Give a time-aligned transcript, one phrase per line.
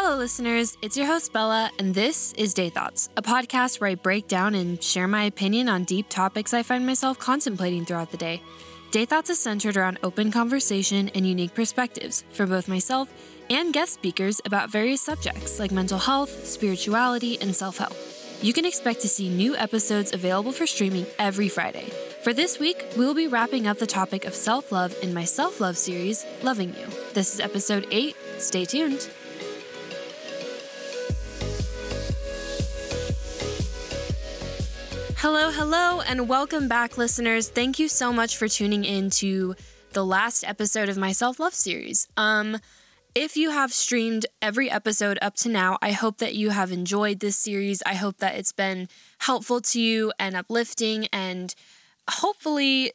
[0.00, 0.78] Hello, listeners.
[0.80, 4.54] It's your host, Bella, and this is Day Thoughts, a podcast where I break down
[4.54, 8.40] and share my opinion on deep topics I find myself contemplating throughout the day.
[8.92, 13.12] Day Thoughts is centered around open conversation and unique perspectives for both myself
[13.50, 17.96] and guest speakers about various subjects like mental health, spirituality, and self help.
[18.40, 21.90] You can expect to see new episodes available for streaming every Friday.
[22.22, 25.60] For this week, we'll be wrapping up the topic of self love in my self
[25.60, 26.86] love series, Loving You.
[27.14, 28.14] This is episode 8.
[28.38, 29.10] Stay tuned.
[35.20, 37.48] Hello, hello, and welcome back, listeners.
[37.48, 39.56] Thank you so much for tuning in to
[39.92, 42.06] the last episode of my self love series.
[42.16, 42.58] Um,
[43.16, 47.18] if you have streamed every episode up to now, I hope that you have enjoyed
[47.18, 47.82] this series.
[47.84, 51.52] I hope that it's been helpful to you and uplifting, and
[52.08, 52.92] hopefully,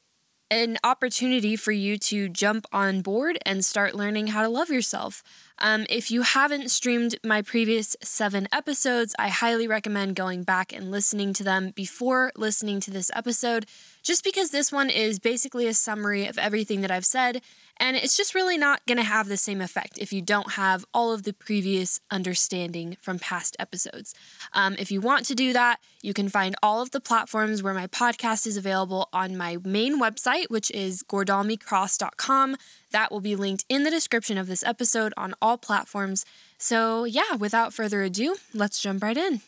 [0.54, 5.24] an opportunity for you to jump on board and start learning how to love yourself.
[5.58, 10.92] Um, if you haven't streamed my previous seven episodes, I highly recommend going back and
[10.92, 13.66] listening to them before listening to this episode,
[14.04, 17.42] just because this one is basically a summary of everything that I've said,
[17.78, 20.86] and it's just really not going to have the same effect if you don't have
[20.94, 24.14] all of the previous understanding from past episodes.
[24.54, 27.74] Um, if you want to do that, you can find all of the platforms where
[27.74, 32.58] my podcast is available on my main website, which is gordalmecross.com.
[32.92, 36.26] That will be linked in the description of this episode on all platforms.
[36.58, 39.42] So, yeah, without further ado, let's jump right in.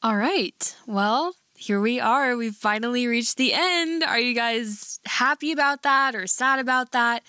[0.00, 0.76] All right.
[0.86, 2.36] Well, here we are.
[2.36, 4.04] We've finally reached the end.
[4.04, 7.22] Are you guys happy about that or sad about that?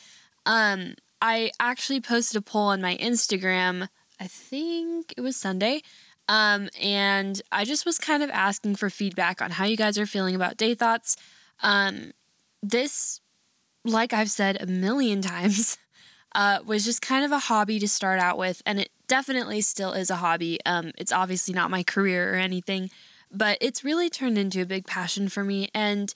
[0.46, 3.90] Um, I actually posted a poll on my Instagram.
[4.20, 5.82] I think it was Sunday.
[6.28, 10.06] Um, and I just was kind of asking for feedback on how you guys are
[10.06, 11.16] feeling about day thoughts.
[11.64, 12.12] Um,
[12.62, 13.20] this
[13.84, 15.78] like I've said a million times,
[16.36, 19.94] uh, was just kind of a hobby to start out with, and it definitely still
[19.94, 20.60] is a hobby.
[20.66, 22.92] Um, it's obviously not my career or anything,
[23.32, 25.70] but it's really turned into a big passion for me.
[25.74, 26.14] And,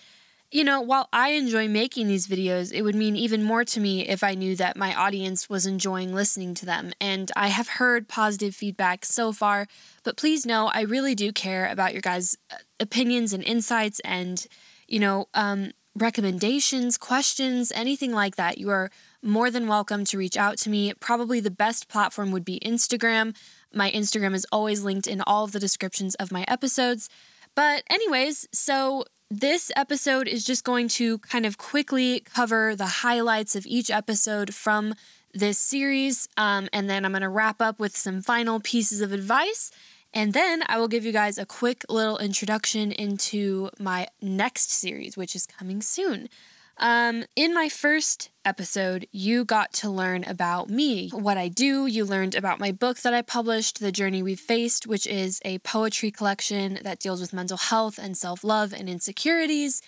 [0.51, 4.07] you know, while I enjoy making these videos, it would mean even more to me
[4.07, 6.93] if I knew that my audience was enjoying listening to them.
[6.99, 9.67] And I have heard positive feedback so far,
[10.03, 12.37] but please know I really do care about your guys'
[12.79, 14.45] opinions and insights and,
[14.87, 18.89] you know, um, recommendations, questions, anything like that, you are
[19.21, 20.93] more than welcome to reach out to me.
[20.99, 23.35] Probably the best platform would be Instagram.
[23.73, 27.09] My Instagram is always linked in all of the descriptions of my episodes.
[27.55, 33.55] But, anyways, so this episode is just going to kind of quickly cover the highlights
[33.55, 34.93] of each episode from
[35.33, 36.27] this series.
[36.37, 39.71] Um, and then I'm going to wrap up with some final pieces of advice
[40.13, 45.17] and then I will give you guys a quick little introduction into my next series,
[45.17, 46.29] which is coming soon.
[46.77, 51.85] Um, in my first episode, you got to learn about me, what I do.
[51.85, 55.59] You learned about my book that I published, The Journey We've Faced, which is a
[55.59, 59.81] poetry collection that deals with mental health and self love and insecurities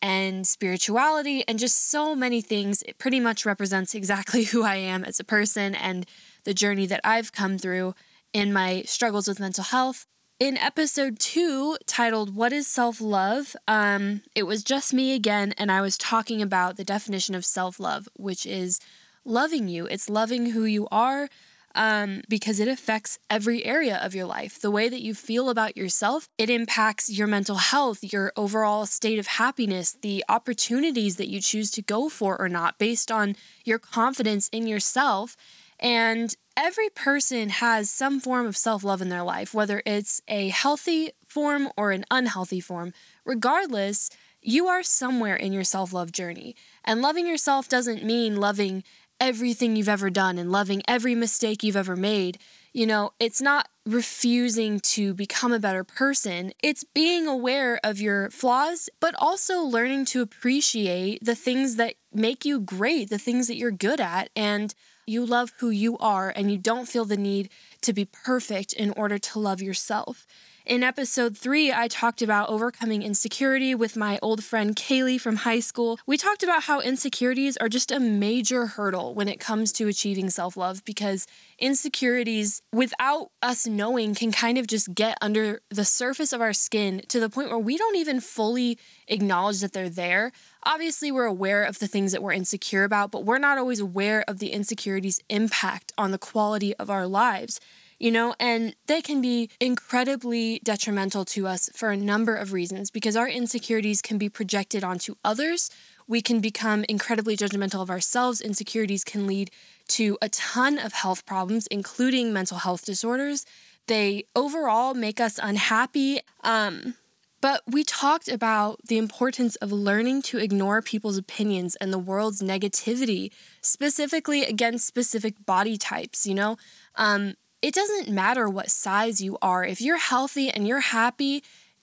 [0.00, 2.82] and spirituality and just so many things.
[2.82, 6.06] It pretty much represents exactly who I am as a person and
[6.44, 7.94] the journey that I've come through
[8.32, 10.06] in my struggles with mental health.
[10.40, 13.56] In episode two, titled What is Self Love?
[13.66, 17.80] Um, it was just me again, and I was talking about the definition of self
[17.80, 18.78] love, which is
[19.24, 19.86] loving you.
[19.86, 21.28] It's loving who you are
[21.74, 24.60] um, because it affects every area of your life.
[24.60, 29.18] The way that you feel about yourself, it impacts your mental health, your overall state
[29.18, 33.34] of happiness, the opportunities that you choose to go for or not based on
[33.64, 35.36] your confidence in yourself.
[35.80, 40.48] And every person has some form of self love in their life, whether it's a
[40.48, 42.92] healthy form or an unhealthy form.
[43.24, 44.10] Regardless,
[44.42, 46.56] you are somewhere in your self love journey.
[46.84, 48.82] And loving yourself doesn't mean loving
[49.20, 52.38] everything you've ever done and loving every mistake you've ever made.
[52.72, 56.52] You know, it's not refusing to become a better person.
[56.62, 62.44] It's being aware of your flaws, but also learning to appreciate the things that make
[62.44, 64.74] you great, the things that you're good at, and
[65.08, 67.48] you love who you are and you don't feel the need
[67.80, 70.26] to be perfect in order to love yourself.
[70.68, 75.60] In episode three, I talked about overcoming insecurity with my old friend Kaylee from high
[75.60, 75.98] school.
[76.06, 80.28] We talked about how insecurities are just a major hurdle when it comes to achieving
[80.28, 81.26] self love because
[81.58, 87.00] insecurities, without us knowing, can kind of just get under the surface of our skin
[87.08, 88.76] to the point where we don't even fully
[89.06, 90.32] acknowledge that they're there.
[90.64, 94.22] Obviously, we're aware of the things that we're insecure about, but we're not always aware
[94.28, 97.58] of the insecurities' impact on the quality of our lives
[97.98, 102.90] you know, and they can be incredibly detrimental to us for a number of reasons
[102.90, 105.70] because our insecurities can be projected onto others.
[106.06, 108.40] We can become incredibly judgmental of ourselves.
[108.40, 109.50] Insecurities can lead
[109.88, 113.44] to a ton of health problems, including mental health disorders.
[113.88, 116.20] They overall make us unhappy.
[116.44, 116.94] Um,
[117.40, 122.42] but we talked about the importance of learning to ignore people's opinions and the world's
[122.42, 123.30] negativity,
[123.60, 126.26] specifically against specific body types.
[126.26, 126.56] You know,
[126.96, 129.64] um, it doesn't matter what size you are.
[129.64, 131.42] If you're healthy and you're happy,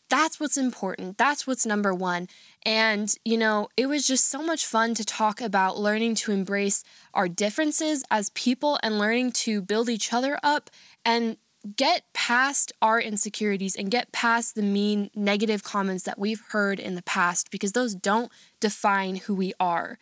[0.10, 1.18] that's what's important.
[1.18, 2.27] That's what's number one.
[2.63, 6.83] And, you know, it was just so much fun to talk about learning to embrace
[7.13, 10.69] our differences as people and learning to build each other up
[11.04, 11.38] and
[11.75, 16.94] get past our insecurities and get past the mean negative comments that we've heard in
[16.94, 19.98] the past because those don't define who we are.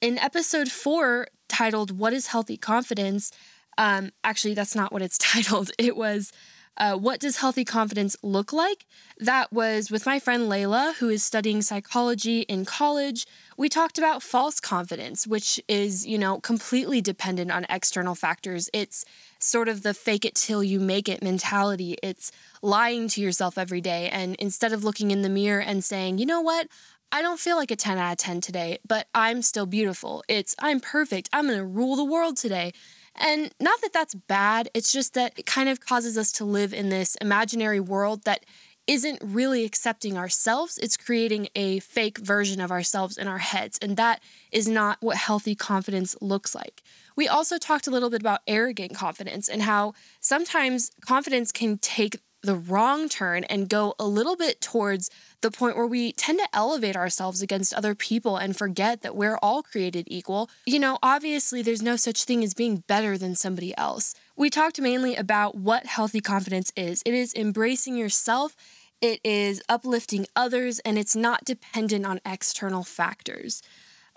[0.00, 3.30] In episode four, titled What is Healthy Confidence?
[3.78, 5.70] Um, actually, that's not what it's titled.
[5.78, 6.32] It was
[6.78, 8.86] uh, What Does Healthy Confidence Look Like?
[9.18, 13.26] That was with my friend Layla, who is studying psychology in college.
[13.56, 18.68] We talked about false confidence, which is, you know, completely dependent on external factors.
[18.72, 19.04] It's
[19.38, 21.96] sort of the fake it till you make it mentality.
[22.02, 22.30] It's
[22.62, 24.08] lying to yourself every day.
[24.10, 26.68] And instead of looking in the mirror and saying, you know what?
[27.12, 30.24] I don't feel like a 10 out of 10 today, but I'm still beautiful.
[30.28, 31.28] It's, I'm perfect.
[31.32, 32.72] I'm going to rule the world today.
[33.18, 36.72] And not that that's bad, it's just that it kind of causes us to live
[36.72, 38.44] in this imaginary world that
[38.86, 40.78] isn't really accepting ourselves.
[40.78, 43.78] It's creating a fake version of ourselves in our heads.
[43.82, 44.22] And that
[44.52, 46.82] is not what healthy confidence looks like.
[47.16, 52.20] We also talked a little bit about arrogant confidence and how sometimes confidence can take
[52.46, 55.10] the wrong turn and go a little bit towards
[55.42, 59.36] the point where we tend to elevate ourselves against other people and forget that we're
[59.42, 60.48] all created equal.
[60.64, 64.14] You know, obviously, there's no such thing as being better than somebody else.
[64.36, 68.56] We talked mainly about what healthy confidence is it is embracing yourself,
[69.00, 73.62] it is uplifting others, and it's not dependent on external factors.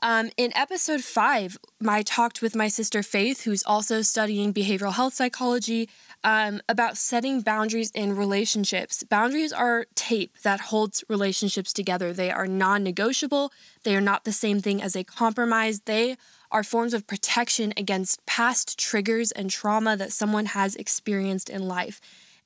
[0.02, 5.14] Um, in episode five, I talked with my sister Faith, who's also studying behavioral health
[5.14, 5.90] psychology,
[6.24, 9.04] um, about setting boundaries in relationships.
[9.04, 12.14] Boundaries are tape that holds relationships together.
[12.14, 13.52] They are non negotiable,
[13.84, 15.82] they are not the same thing as a compromise.
[15.82, 16.16] They
[16.52, 22.02] are forms of protection against past triggers and trauma that someone has experienced in life.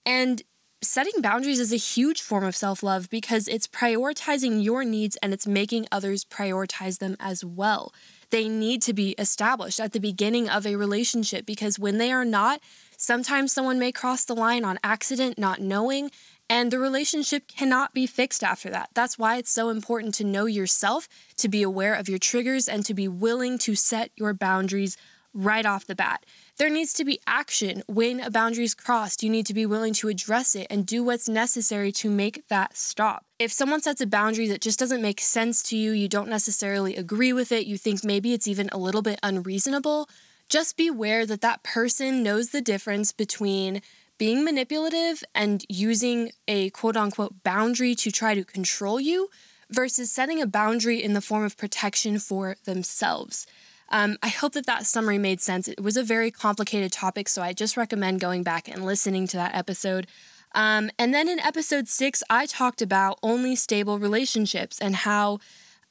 [0.06, 0.42] And
[0.84, 5.34] setting boundaries is a huge form of self love because it's prioritizing your needs and
[5.34, 7.94] it's making others prioritize them as well.
[8.30, 12.26] They need to be established at the beginning of a relationship because when they are
[12.26, 12.60] not,
[12.98, 16.10] sometimes someone may cross the line on accident, not knowing,
[16.50, 18.90] and the relationship cannot be fixed after that.
[18.94, 21.08] That's why it's so important to know yourself,
[21.38, 24.98] to be aware of your triggers, and to be willing to set your boundaries
[25.34, 26.26] right off the bat.
[26.58, 29.24] There needs to be action when a boundary is crossed.
[29.24, 32.78] You need to be willing to address it and do what's necessary to make that
[32.78, 33.26] stop.
[33.40, 36.96] If someone sets a boundary that just doesn't make sense to you, you don't necessarily
[36.96, 40.08] agree with it, you think maybe it's even a little bit unreasonable,
[40.48, 43.82] just beware that that person knows the difference between
[44.20, 49.28] being manipulative and using a quote unquote boundary to try to control you
[49.72, 53.48] versus setting a boundary in the form of protection for themselves.
[53.90, 55.68] Um, I hope that that summary made sense.
[55.68, 59.38] It was a very complicated topic, so I just recommend going back and listening to
[59.38, 60.08] that episode.
[60.56, 65.40] Um, and then in episode six, I talked about only stable relationships and how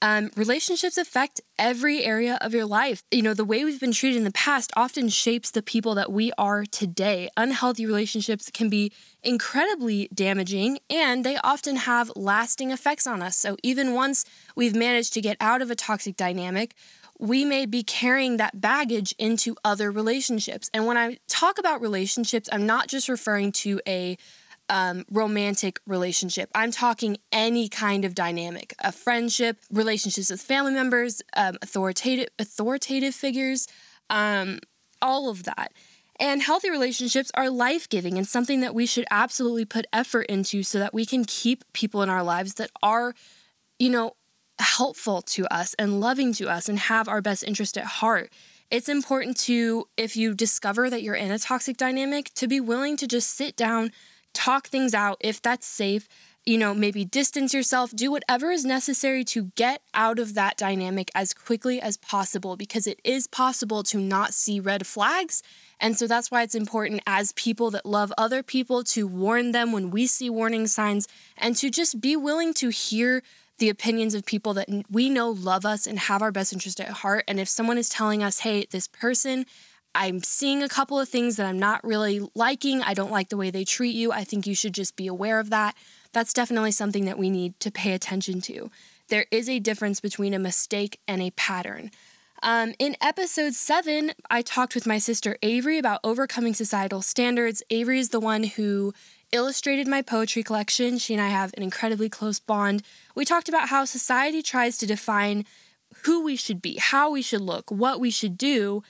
[0.03, 3.05] um, relationships affect every area of your life.
[3.13, 6.11] You know, the way we've been treated in the past often shapes the people that
[6.11, 7.29] we are today.
[7.37, 13.37] Unhealthy relationships can be incredibly damaging and they often have lasting effects on us.
[13.37, 14.25] So, even once
[14.57, 16.75] we've managed to get out of a toxic dynamic,
[17.23, 20.69] we may be carrying that baggage into other relationships.
[20.75, 24.19] And when I talk about relationships, I'm not just referring to a
[24.69, 26.51] um, romantic relationship.
[26.53, 33.15] I'm talking any kind of dynamic, a friendship, relationships with family members, um, authoritative authoritative
[33.15, 33.69] figures,
[34.11, 34.59] um,
[35.01, 35.73] all of that.
[36.19, 40.65] And healthy relationships are life giving and something that we should absolutely put effort into
[40.65, 43.15] so that we can keep people in our lives that are,
[43.79, 44.15] you know,
[44.63, 48.33] helpful to us and loving to us and have our best interest at heart.
[48.71, 52.97] It's important to, if you discover that you're in a toxic dynamic, to be willing
[52.97, 53.93] to just sit down,
[54.33, 56.09] talk things out if that's safe,
[56.45, 61.11] you know, maybe distance yourself, do whatever is necessary to get out of that dynamic
[61.15, 65.43] as quickly as possible because it is possible to not see red flags.
[65.79, 69.71] And so that's why it's important as people that love other people to warn them
[69.71, 73.23] when we see warning signs and to just be willing to hear
[73.59, 76.89] the opinions of people that we know love us and have our best interest at
[76.89, 77.25] heart.
[77.29, 79.47] And if someone is telling us, hey, this person,
[79.95, 83.37] I'm seeing a couple of things that I'm not really liking, I don't like the
[83.37, 85.77] way they treat you, I think you should just be aware of that.
[86.13, 88.71] That's definitely something that we need to pay attention to.
[89.09, 91.91] There is a difference between a mistake and a pattern.
[92.43, 97.63] Um, in episode seven, I talked with my sister Avery about overcoming societal standards.
[97.71, 98.93] Avery is the one who
[99.33, 100.99] illustrated my poetry collection.
[100.99, 102.83] She and I have an incredibly close bond.
[103.15, 105.45] We talked about how society tries to define
[106.05, 108.83] who we should be, how we should look, what we should do.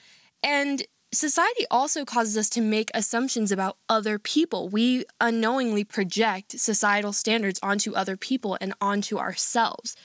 [0.43, 0.83] And
[1.13, 4.69] society also causes us to make assumptions about other people.
[4.69, 9.95] We unknowingly project societal standards onto other people and onto ourselves.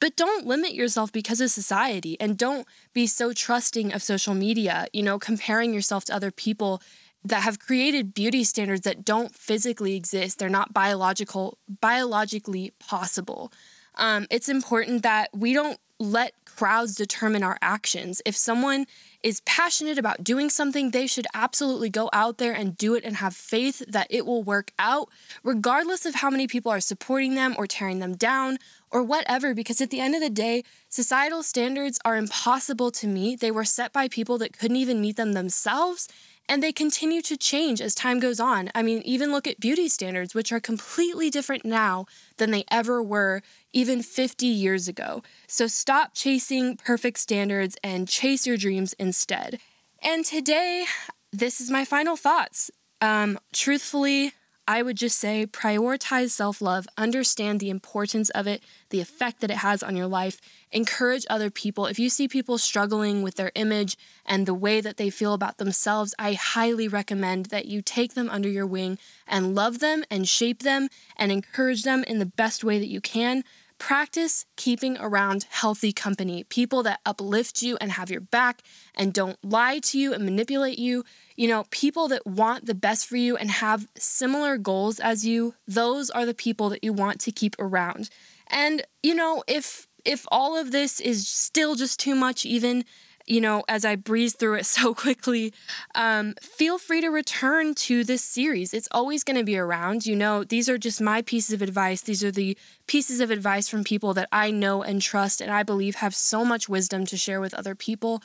[0.00, 4.86] But don't limit yourself because of society and don't be so trusting of social media,
[4.92, 6.82] you know, comparing yourself to other people
[7.24, 10.38] that have created beauty standards that don't physically exist.
[10.38, 13.52] They're not biological biologically possible.
[13.94, 18.20] Um, it's important that we don't let crowds determine our actions.
[18.26, 18.86] If someone
[19.22, 23.16] is passionate about doing something, they should absolutely go out there and do it and
[23.16, 25.08] have faith that it will work out,
[25.44, 28.58] regardless of how many people are supporting them or tearing them down
[28.90, 29.54] or whatever.
[29.54, 33.40] Because at the end of the day, societal standards are impossible to meet.
[33.40, 36.08] They were set by people that couldn't even meet them themselves.
[36.52, 38.70] And they continue to change as time goes on.
[38.74, 42.04] I mean, even look at beauty standards, which are completely different now
[42.36, 43.40] than they ever were
[43.72, 45.22] even 50 years ago.
[45.46, 49.60] So stop chasing perfect standards and chase your dreams instead.
[50.02, 50.84] And today,
[51.32, 52.70] this is my final thoughts.
[53.00, 54.34] Um, truthfully,
[54.66, 59.50] I would just say prioritize self love, understand the importance of it, the effect that
[59.50, 60.40] it has on your life,
[60.70, 61.86] encourage other people.
[61.86, 65.58] If you see people struggling with their image and the way that they feel about
[65.58, 70.28] themselves, I highly recommend that you take them under your wing and love them and
[70.28, 73.42] shape them and encourage them in the best way that you can
[73.82, 78.62] Practice keeping around healthy company, people that uplift you and have your back
[78.94, 81.04] and don't lie to you and manipulate you.
[81.42, 85.56] You know, people that want the best for you and have similar goals as you.
[85.66, 88.10] Those are the people that you want to keep around.
[88.46, 92.84] And, you know, if if all of this is still just too much even
[93.26, 95.52] you know, as I breeze through it so quickly,
[95.96, 98.72] um, feel free to return to this series.
[98.72, 100.06] It's always going to be around.
[100.06, 102.02] You know, these are just my pieces of advice.
[102.02, 102.56] These are the
[102.86, 106.44] pieces of advice from people that I know and trust and I believe have so
[106.44, 108.22] much wisdom to share with other people.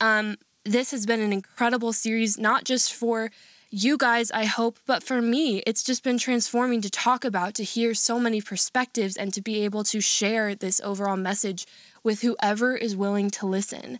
[0.00, 0.36] Um,
[0.68, 3.30] this has been an incredible series, not just for
[3.70, 7.64] you guys, I hope, but for me, it's just been transforming to talk about, to
[7.64, 11.66] hear so many perspectives, and to be able to share this overall message
[12.02, 13.98] with whoever is willing to listen.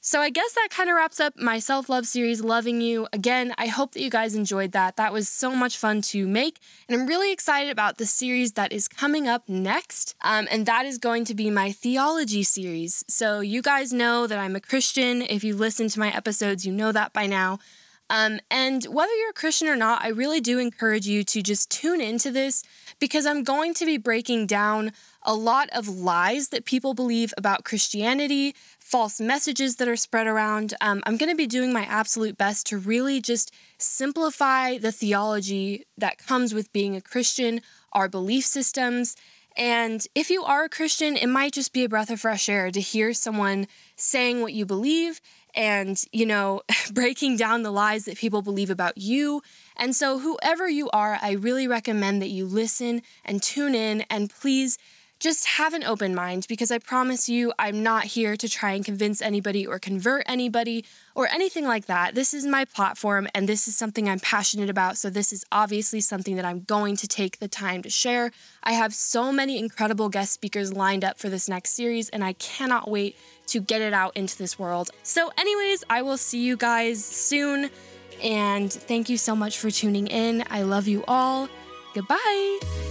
[0.00, 3.08] So I guess that kind of wraps up my self love series, Loving You.
[3.12, 4.96] Again, I hope that you guys enjoyed that.
[4.96, 6.60] That was so much fun to make.
[6.88, 10.14] And I'm really excited about the series that is coming up next.
[10.22, 13.04] Um, and that is going to be my theology series.
[13.08, 15.20] So you guys know that I'm a Christian.
[15.22, 17.58] If you listen to my episodes, you know that by now.
[18.10, 21.70] Um, and whether you're a Christian or not, I really do encourage you to just
[21.70, 22.62] tune into this
[22.98, 27.64] because I'm going to be breaking down a lot of lies that people believe about
[27.64, 28.54] Christianity,
[28.88, 30.72] false messages that are spread around.
[30.80, 35.84] Um, I'm going to be doing my absolute best to really just simplify the theology
[35.98, 37.60] that comes with being a Christian,
[37.92, 39.14] our belief systems.
[39.54, 42.70] And if you are a Christian, it might just be a breath of fresh air
[42.70, 45.20] to hear someone saying what you believe
[45.54, 49.42] and, you know, breaking down the lies that people believe about you.
[49.76, 54.30] And so, whoever you are, I really recommend that you listen and tune in and
[54.30, 54.78] please
[55.18, 58.84] just have an open mind because I promise you, I'm not here to try and
[58.84, 60.84] convince anybody or convert anybody
[61.14, 62.14] or anything like that.
[62.14, 64.96] This is my platform and this is something I'm passionate about.
[64.96, 68.30] So, this is obviously something that I'm going to take the time to share.
[68.62, 72.34] I have so many incredible guest speakers lined up for this next series, and I
[72.34, 73.16] cannot wait
[73.48, 74.90] to get it out into this world.
[75.02, 77.70] So, anyways, I will see you guys soon.
[78.22, 80.44] And thank you so much for tuning in.
[80.50, 81.48] I love you all.
[81.94, 82.87] Goodbye.